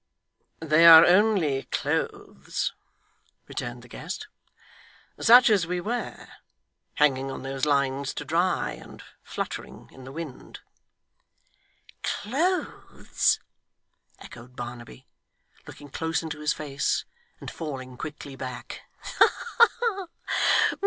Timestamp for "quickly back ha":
17.95-19.29